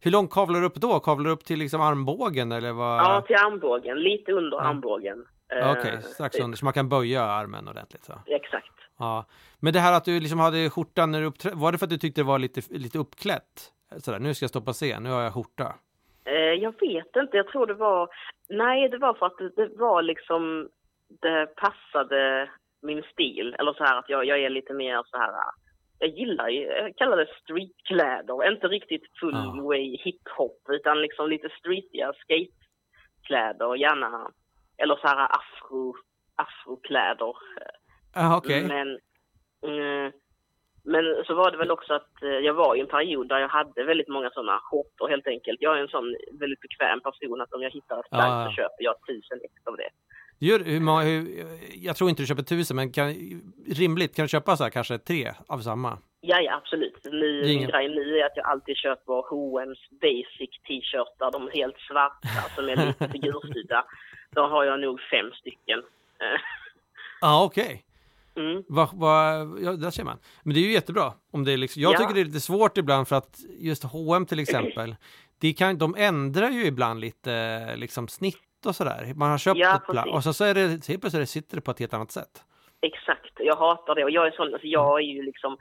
[0.00, 1.00] Hur långt kavlar du upp då?
[1.00, 2.98] Kavlar du upp till liksom armbågen eller vad?
[3.00, 4.00] ja, till armbågen.
[4.00, 4.62] Lite under Ja.
[4.62, 5.26] armbågen.
[5.54, 6.44] Eh, Okej, strax typ.
[6.44, 8.04] under, så man kan böja armen ordentligt.
[8.04, 8.12] Så.
[8.26, 8.66] Exakt.
[8.98, 9.24] Ja.
[9.60, 11.90] Men det här att du liksom hade skjortan när du uppträ- var det för att
[11.90, 13.72] du tyckte det var lite, lite uppklätt?
[13.98, 15.74] Sådär, nu ska jag stoppa scen, nu har jag skjorta.
[16.24, 18.08] Eh, jag vet inte, jag tror det var...
[18.48, 20.68] Nej, det var för att det, det var liksom...
[21.20, 22.50] Det passade
[22.82, 23.56] min stil.
[23.58, 25.32] Eller så här att jag, jag är lite mer så här...
[25.98, 28.48] Jag gillar ju, jag kallar det streetkläder.
[28.52, 29.62] Inte riktigt full Ja.
[29.62, 33.76] way hiphop utan liksom lite streetiga skatekläder.
[33.76, 34.30] Gärna,
[34.76, 35.94] eller så här afro,
[36.36, 37.34] afrokläder.
[38.14, 38.64] Ja, okej.
[38.68, 38.98] Men,
[39.66, 40.12] mm,
[40.82, 43.48] men så var det väl också att eh, jag var i en period där jag
[43.48, 45.58] hade väldigt många sådana skjortor helt enkelt.
[45.60, 48.46] Jag är en sån väldigt bekväm person att om jag hittar ett plagg ja.
[48.48, 49.88] så köper jag tusen ex av det.
[50.38, 51.28] Gör, hur, många- hur,
[51.74, 53.14] jag tror inte du köper tusen, men kan,
[53.66, 55.98] rimligt, kan du köpa så här kanske tre av samma?
[56.20, 57.06] Ja, ja absolut.
[57.06, 62.28] Är ingen- grej nu är att jag alltid köper H&M's basic t-shirtar, de helt svarta
[62.54, 63.84] som är lite figursydda.
[64.30, 65.82] Då har jag nog fem stycken.
[67.20, 67.84] Ja, okej.
[68.36, 68.62] Mm.
[68.68, 70.18] Va, va, ja, där ser man.
[70.42, 71.12] Men det är ju jättebra.
[71.32, 71.98] Om det är liksom, jag Ja.
[71.98, 74.96] tycker det är lite svårt ibland för att just H&M till exempel,
[75.40, 79.12] det kan, de ändrar ju ibland lite liksom snitt och sådär.
[79.16, 81.60] Man har köpt Ja, ett plagg och så, så är det, helt plötsligt sitter det
[81.62, 82.44] på ett helt annat sätt.
[82.80, 84.04] Exakt, jag hatar det.
[84.04, 85.56] Och jag är sån, alltså jag är ju liksom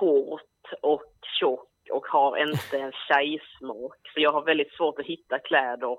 [0.00, 0.42] kort
[0.82, 1.02] och
[1.40, 3.96] tjock och har inte en tjejsmak.
[4.14, 5.96] Så jag har väldigt svårt att hitta kläder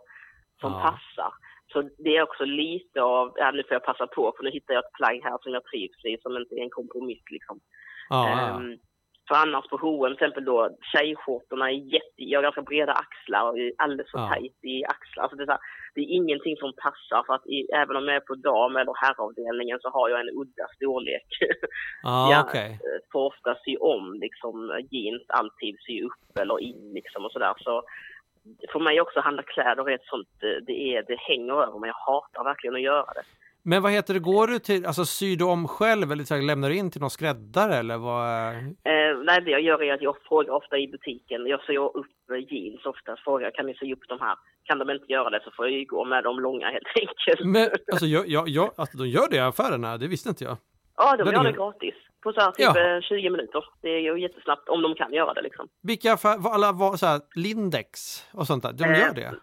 [0.62, 0.80] som Ja.
[0.82, 1.34] passar.
[1.74, 4.74] Så det är också lite av, ja nu får jag passa på för nu hittar
[4.74, 7.60] jag ett plagg här som jag trivs i som inte är en kompromiss liksom.
[8.10, 8.50] Ja, ja.
[8.50, 8.78] Ehm,
[9.28, 13.44] för annars på H&M till exempel då, tjejskjortorna är jätte, jag har ganska breda axlar
[13.50, 14.28] och är alldeles för Ja.
[14.28, 15.24] tajt i axlar.
[15.24, 18.08] Alltså det, är så här, det är ingenting som passar för att i, även om
[18.08, 21.28] jag är på dam eller herravdelningen så har jag en udda storlek.
[22.04, 22.44] ja, ja.
[22.48, 22.70] okej.
[22.86, 24.56] Eh, får ofta sy om liksom
[24.92, 27.54] jeans, alltid sy upp eller in liksom och sådär.
[27.58, 27.84] Så
[28.72, 30.28] för mig också handlar kläder är ett sånt,
[30.68, 31.88] det, är, det hänger över mig.
[31.88, 33.24] Jag hatar verkligen att göra det.
[33.66, 36.42] Men vad heter det, går du till, alltså syr du om själv eller så här,
[36.42, 38.54] lämnar du in till någon skräddare eller vad?
[38.56, 42.06] Eh, nej, det jag gör är att jag frågar ofta i butiken, jag syr upp
[42.50, 44.36] jeans ofta, frågar kan ni sy upp de här?
[44.64, 47.46] Kan de inte göra det så får jag ju gå med de långa helt enkelt.
[47.46, 50.58] Men alltså, jag, jag, jag, alltså de gör det i affärerna, det visste inte jag.
[50.98, 51.96] ja, de det gör det gratis.
[52.24, 52.96] På så här typ Ja.
[52.96, 53.66] eh, 20 minuter.
[53.82, 55.68] Det är ju jättesnabbt om de kan göra det liksom.
[55.82, 59.34] Vilka affärer, alla var så här, Lindex och sånt där, de Eh, gör det?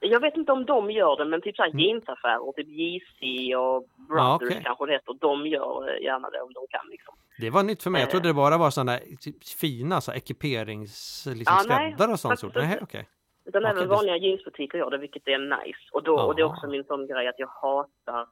[0.00, 3.84] Jag vet inte om de gör det, men typ så här jeansaffärer, typ JC och
[4.08, 4.16] Brothers Mm.
[4.18, 4.60] Ja, okej.
[4.64, 7.14] kanske det heter, de gör eh, gärna det om de kan liksom.
[7.38, 8.00] Det var nytt för mig.
[8.00, 8.10] Jag Eh.
[8.10, 12.40] trodde det bara var sådana där typ, fina så här, ekiperings, liksom, skräddare och sånt.
[12.40, 12.60] faktiskt Så.
[12.60, 12.84] Nej, inte.
[12.84, 13.08] okej.
[13.46, 15.78] Utan Okej, även det- vanliga jeansbutiker gör det, vilket är nice.
[15.92, 18.26] Och, då, och det är också min sån grej att jag hatar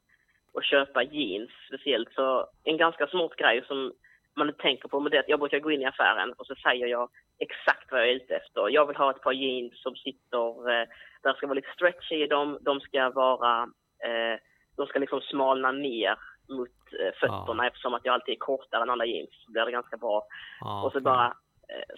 [0.55, 2.12] att köpa jeans speciellt.
[2.15, 3.93] Så en ganska smart grej som
[4.37, 6.47] man inte tänker på, men det är att jag brukar gå in i affären och
[6.47, 8.69] så säger jag exakt vad jag är ute efter.
[8.69, 10.87] Jag vill ha ett par jeans som sitter, eh,
[11.23, 13.62] där ska vara lite stretch i dem, de ska vara,
[14.05, 14.41] eh,
[14.77, 16.17] de ska liksom smalna ner
[16.49, 16.69] mot
[17.01, 19.31] eh, fötterna eftersom att jag alltid är kortare än alla jeans.
[19.45, 20.23] Så blir det ganska bra.
[20.61, 21.35] Ja, Och så bara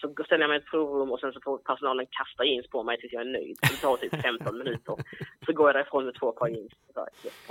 [0.01, 2.83] så ställer jag mig i ett provrum och sen så får personalen kasta jeans på
[2.83, 3.59] mig tills jag är nöjd.
[3.61, 4.95] Det tar typ 15 minuter.
[5.47, 6.73] Så går jag därifrån med två par jeans.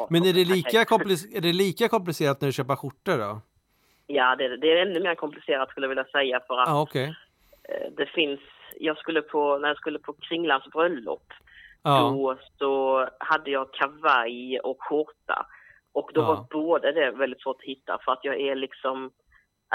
[0.10, 3.42] Men är det, lika är det lika komplicerat när du köper skjortor då?
[4.08, 7.16] Ja, det, det är ännu mer komplicerat skulle jag vilja säga för att Ja, okej.
[7.70, 8.40] eh, det finns,
[8.80, 11.34] jag skulle på, när jag skulle på Kringlans bröllop
[11.84, 15.46] Ja, då så hade jag kavaj och skjorta.
[15.92, 16.26] Och då Ja.
[16.26, 19.12] var både det väldigt svårt att hitta för att jag är liksom,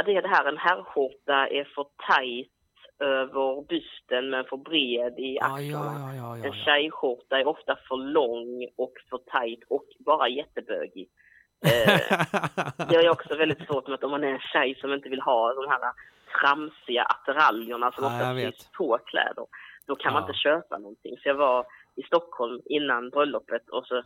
[0.02, 2.52] det är det här, en herrskjorta är för tajt
[2.98, 5.64] över bysten men för bred i axlarna.
[5.64, 11.08] ja, ja, ja, En tjejskjorta är ofta för lång och för tajt och bara jättebögig.
[11.66, 12.18] Eh,
[12.88, 15.20] det är också väldigt svårt med att om man är en tjej som inte vill
[15.20, 15.80] ha de här
[16.40, 19.46] tramsiga attiraljerna som ofta sys på kläder.
[19.86, 21.16] Då kan man inte köpa någonting.
[21.22, 24.02] Så jag var i Stockholm innan bröllopet och så,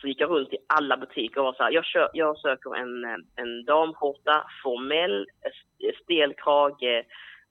[0.00, 2.76] så gick jag runt i alla butiker och var så här, jag, kö, jag söker
[2.76, 7.04] en, eh, en damskjorta, formell, eh, stel krage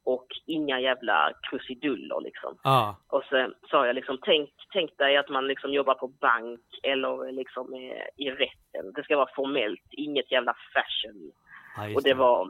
[0.05, 2.57] och inga jävla krusiduller liksom.
[2.63, 2.95] ja.
[3.07, 7.31] Och så sa jag liksom, tänk, tänk dig att man liksom jobbar på bank eller
[7.31, 8.93] liksom är i rätten.
[8.95, 11.31] Det ska vara formellt, inget jävla fashion.
[11.77, 12.49] Ja Och det var,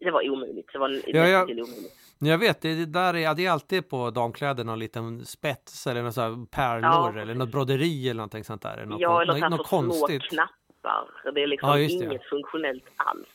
[0.00, 0.70] det var omöjligt.
[0.72, 1.38] Det var Ja, ja.
[1.38, 1.92] nästintill omöjligt.
[2.18, 6.02] Jag vet, det, det där är, det är alltid på damkläder någon liten spets eller
[6.02, 8.86] något så här pärlor Ja, eller något broderi eller någonting sånt där.
[8.86, 10.22] Något, Ja, eller något, något så små konstigt.
[10.22, 11.32] knappar.
[11.34, 13.26] Det är liksom Ja, inget funktionellt alls.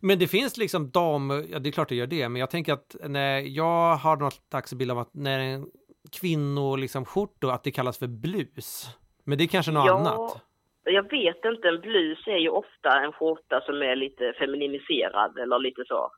[0.00, 2.72] Men det finns liksom dam, ja det är klart det gör det, men jag tänker
[2.72, 5.66] att när jag har något slags bild av att när en
[6.12, 8.88] kvinno liksom skjortor, att det kallas för blus.
[9.24, 10.42] Men det är kanske något Ja, annat?
[10.84, 15.58] Jag vet inte, en blus är ju ofta en skjorta som är lite femininiserad eller
[15.58, 16.10] lite så.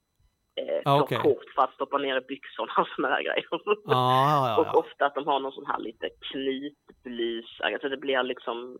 [0.60, 1.18] Eh, Ja, för okej.
[1.18, 3.44] kort för att stoppa ner i byxorna och såna här grejer.
[3.50, 4.72] Ja, ja, Och ja.
[4.78, 8.78] ofta att de har någon sån här lite knutblus, alltså det blir liksom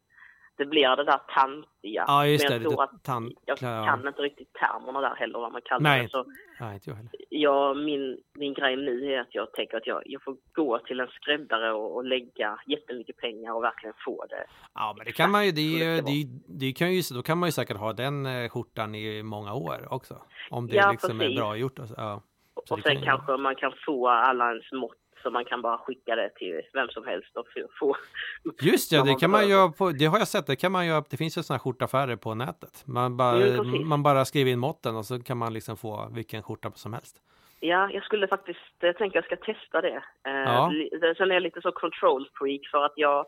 [0.57, 2.05] det blir det där tantiga.
[2.07, 2.55] Ja, just Men det.
[2.55, 3.87] jag det tror att tan- jag ja.
[3.87, 6.03] kan inte riktigt termerna där heller vad man kallar Nej.
[6.03, 6.09] det.
[6.09, 6.25] Så
[6.61, 7.11] Nej, inte jag heller.
[7.29, 11.01] jag, min, min grej nu är att jag tänker att jag, jag får gå till
[11.01, 14.45] en skräddare och, och lägga jättemycket pengar och verkligen få det.
[14.75, 17.38] Ja, men det kan man ju, det, är Exakt, det, det kan ju, då kan
[17.38, 20.14] man ju säkert ha den eh, skjortan i många år också.
[20.51, 21.38] Om det Ja, liksom är precis.
[21.38, 21.79] bra gjort.
[21.79, 21.95] Alltså.
[21.99, 22.23] Ja.
[22.64, 25.62] Så och det sen kan kanske man kan få alla ens mått så man kan
[25.62, 27.46] bara skicka det till vem som helst och
[27.79, 27.96] få-
[28.44, 30.87] upp Just ja, det kan man göra på, det har jag sett, det kan man
[30.87, 32.83] göra, det finns ju sådana skjortaffärer på nätet.
[32.87, 36.42] Man bara, Mm, man bara skriver in måtten och så kan man liksom få vilken
[36.42, 37.16] skjorta som helst.
[37.61, 40.02] Ja, jag skulle faktiskt, jag tänker jag ska testa det.
[40.26, 40.70] Eh, Ja.
[41.16, 43.26] Sen är jag lite så control freak för att jag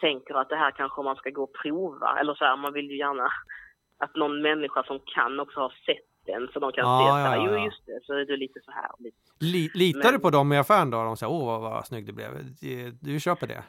[0.00, 2.18] tänker att det här kanske man ska gå och prova.
[2.20, 3.28] Eller så här, man vill ju gärna
[3.98, 7.36] att någon människa som kan också har sett den så de kan Ja, se ja,
[7.36, 7.58] ja, ja.
[7.58, 8.90] jo just det, så är det lite så här.
[8.98, 9.16] Lite.
[9.40, 11.04] Li, litar du Men- på dem i affären då?
[11.04, 12.30] De säger, åh vad, vad snygg det blev.
[13.00, 13.62] Du köper det?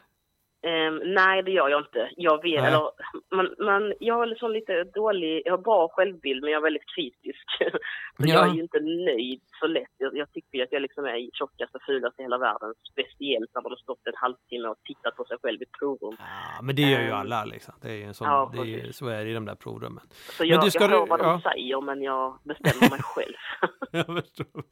[0.61, 2.09] Ehm, nej, det gör jag inte.
[2.15, 2.67] Jag vet, Nej.
[2.67, 2.89] eller,
[3.35, 6.95] man, man, jag har liksom lite dålig, jag har bra självbild men jag är väldigt
[6.95, 7.45] kritisk.
[7.59, 8.33] så Ja.
[8.33, 9.93] jag är ju inte nöjd så lätt.
[9.97, 12.73] Jag, jag tycker ju att jag liksom är tjockast och fulast i hela världen.
[12.91, 16.15] Speciellt när man har stått en halvtimme och tittat på sig själv i ett provrum.
[16.19, 17.73] Ja, men det gör ju Ehm, alla liksom.
[17.81, 20.03] Det är ju en sån, ja, det är, så är det i de där provrummen.
[20.11, 21.23] Så Men jag, du, ska jag hör vad ja.
[21.31, 23.35] de säger men jag bestämmer mig själv.
[23.91, 24.63] Jag förstår.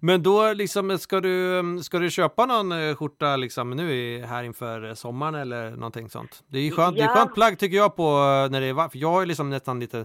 [0.00, 4.42] Men då liksom, ska du, ska du köpa någon eh, skjorta liksom nu i, här
[4.42, 6.42] inför sommaren eller någonting sånt?
[6.46, 7.14] Det är ju skönt, det är Ja.
[7.14, 9.50] skönt plagg tycker jag på eh, när det är varmt, för jag har ju liksom
[9.50, 10.04] nästan lite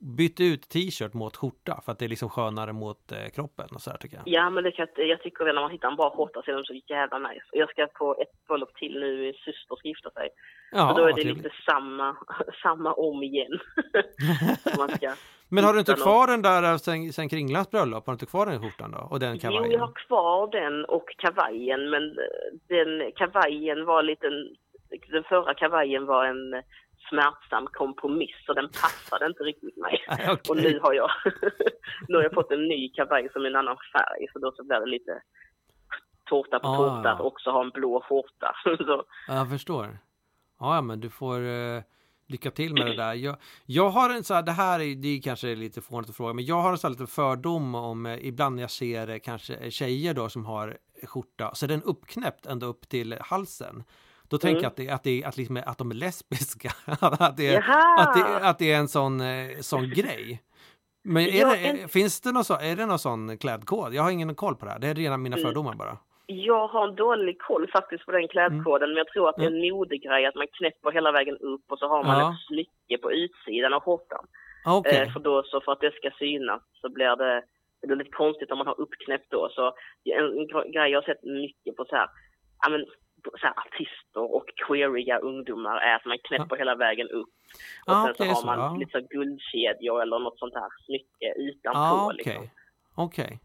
[0.00, 3.80] bytt ut t-shirt mot skjorta för att det är liksom skönare mot eh, kroppen och
[3.82, 4.22] så här tycker jag.
[4.28, 6.54] ja men det kan, jag- tycker väl när man hittar en bra skjorta så är
[6.54, 7.44] de så jävla nice.
[7.52, 10.28] Jag ska på ett bröllop till nu, min syster ska gifta sig.
[10.72, 11.36] Ja, och då är det trevligt.
[11.36, 12.16] lite samma,
[12.62, 13.58] samma om igen.
[14.78, 15.12] Man ska
[15.50, 18.06] Men har du inte kvar den där eh, sen, sen Kringlands bröllop?
[18.06, 18.98] Har du inte kvar den skjortan då?
[19.10, 19.70] Och den Jo, kavajen?
[19.70, 24.26] jag har kvar den och kavajen, men eh, den kavajen var lite...
[25.12, 26.62] Den förra kavajen var en
[27.08, 30.04] smärtsam kompromiss och den passade inte riktigt mig.
[30.10, 30.38] Okej.
[30.50, 31.10] Och nu har jag,
[32.08, 34.64] nu har jag fått en ny kavaj som är en annan färg, så då så
[34.64, 35.22] blir det lite
[36.30, 36.76] tårta på Ah.
[36.76, 38.54] tårta att också ha en blå skjorta.
[38.64, 39.98] Så, Ja, Jag förstår.
[40.60, 41.82] Ja, men du får eh,
[42.28, 43.14] lycka till med det där.
[43.14, 43.36] Jag,
[43.66, 46.32] jag har en så här, det här är, det är kanske lite fånigt att fråga,
[46.34, 49.18] men jag har en så här lite fördom om, eh, ibland när jag ser eh,
[49.18, 53.84] kanske tjejer då som har skjorta, så är den uppknäppt ända upp till halsen.
[54.28, 54.62] Då tänker Mm.
[54.62, 56.72] jag att, det, att, det, att, liksom, att de är lesbiska.
[57.00, 58.00] att, det, är- Jaha!
[58.02, 60.42] att, det, att det är en sån, eh, sån grej.
[61.04, 63.94] Men är Ja, det, en- finns det någon, så, är det någon sån klädkod?
[63.94, 64.78] Jag har ingen koll på det här.
[64.78, 65.46] Det är redan mina Mm.
[65.48, 65.98] fördomar bara.
[66.30, 69.50] Jag har en dålig koll faktiskt på den klädkoden, men jag tror att det är
[69.50, 72.30] en modegrej att man knäpper hela vägen upp och så har man Ja.
[72.32, 74.26] ett smycke på utsidan av skjortan.
[74.64, 74.98] Ah, Okej.
[75.02, 77.42] Eh, för då så för att det ska synas så blir det,
[77.80, 79.48] det blir lite konstigt om man har uppknäppt då.
[79.52, 79.66] Så
[80.04, 82.08] en, en gre- grej jag har sett mycket på så här,
[82.62, 82.86] ja men
[83.40, 87.28] så här artister och queeriga ungdomar är att man knäpper hela vägen upp.
[87.86, 88.76] Och Ah, sen okej, så har så, man ja.
[88.78, 91.78] lite så guldkedjor eller något sånt här smycke utanpå.
[91.78, 92.16] Ja, okej.
[92.26, 92.48] liksom.
[92.94, 93.38] Okej.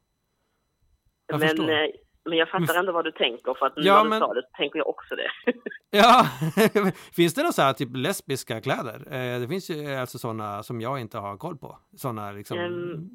[1.27, 1.69] Jag Men, förstår.
[1.69, 1.87] eh,
[2.25, 4.33] men jag fattar ändå vad du tänker för att nu Ja, när du men- sa
[4.33, 5.29] det så tänker jag också det.
[5.95, 6.25] Ja,
[7.15, 8.95] finns det några så här typ lesbiska kläder?
[9.13, 11.77] Eh, det finns ju alltså sådana som jag inte har koll på.
[11.97, 12.57] Sådana liksom.
[12.59, 13.09] Ehm,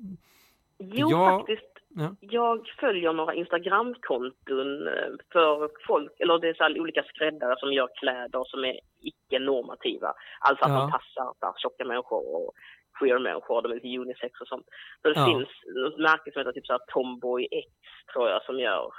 [0.79, 1.65] Jo, Jag- faktiskt.
[1.91, 2.15] Ja.
[2.21, 7.89] Jag följer några Instagramkonton eh, för folk, eller det är så olika skräddare som gör
[8.01, 10.13] kläder som är icke-normativa.
[10.41, 10.81] Alltså att Ja.
[10.81, 12.53] de passar för tjocka människor och
[12.99, 14.67] queer-människor, de är lite unisex och sånt.
[15.03, 15.27] Så det Ja.
[15.27, 15.49] finns
[15.93, 17.69] ett märke som heter typ så här Tomboy X,
[18.13, 18.91] tror jag, som gör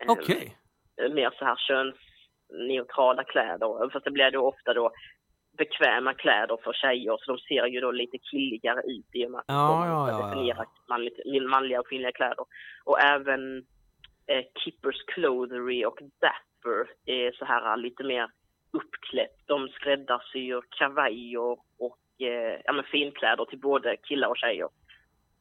[0.00, 0.56] eh, Okej.
[1.10, 3.90] mer så här könsneutrala kläder.
[3.92, 4.90] Fast det blir då ofta då
[5.58, 9.40] bekväma kläder för tjejer så de ser ju då lite killigare ut i och med
[9.40, 10.26] att de Ja, ja, ja.
[10.28, 11.18] definiera manligt,
[11.50, 12.44] manliga och kvinnliga kläder.
[12.84, 13.58] Och även
[14.26, 18.28] eh, Kippers Clothery och Dapper är så här lite mer
[18.72, 19.36] uppklätt.
[19.46, 24.68] De skräddarsyr kavajer och eh, ja, men finkläder till både killar och tjejer.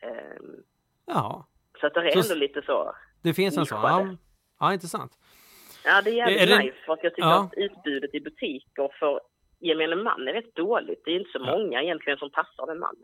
[0.02, 0.64] Ehm,
[1.10, 1.48] Ja,
[1.82, 2.96] så att det är Så- ändå lite så.
[3.24, 3.82] det finns en sån.
[3.82, 4.08] Ja,
[4.60, 5.12] ja intressant.
[5.86, 7.44] Ja, det är jävligt Är det- nice för att jag tycker Ja.
[7.44, 9.20] att utbudet i butiker för
[9.60, 11.02] gemene man är rätt dåligt.
[11.06, 12.96] Det är inte så många egentligen som passar en man.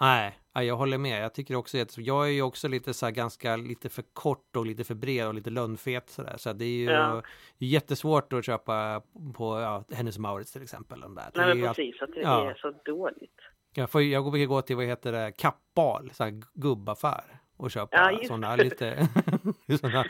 [0.00, 1.24] Nej, ja, jag håller med.
[1.24, 4.56] Jag tycker också att jag är ju också lite så här ganska lite för kort
[4.56, 6.36] och lite för bred och lite lönnfet så där.
[6.36, 7.22] Så det är ju Ja.
[7.58, 9.02] jättesvårt att köpa
[9.34, 11.00] på ja, Hennes Mauritz till exempel.
[11.00, 11.30] Där.
[11.34, 12.50] Nej men precis, att det ja.
[12.50, 13.40] är så dåligt.
[13.74, 17.96] Jag, får, jag brukar gå till vad heter det, Kappahl, så här gubbaffär och köpa
[17.96, 18.96] Ja, sådana lite,
[19.80, 20.04] såna,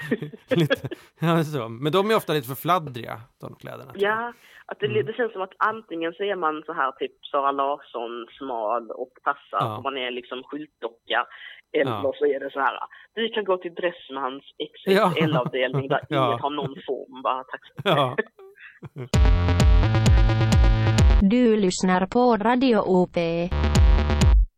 [0.50, 0.88] lite
[1.20, 1.68] ja, så.
[1.68, 3.92] Men de är ofta lite för fladdriga, de kläderna.
[3.94, 4.32] Ja,
[4.66, 5.06] att det, Mm.
[5.06, 9.12] det känns som att antingen så är man så här typ Sara Larsson smal och
[9.24, 9.76] passar, Ja.
[9.76, 11.26] och man är liksom skyltdocka.
[11.78, 12.12] Eller Ja.
[12.18, 12.78] så är det så här,
[13.14, 14.44] du kan gå till Dressmans.
[14.70, 16.26] XXL-avdelning där Ja.
[16.28, 17.22] ingen har någon form.
[17.22, 17.96] Bara, tack så mycket.
[17.96, 18.16] Ja.
[21.30, 23.16] Du lyssnar på Radio OP.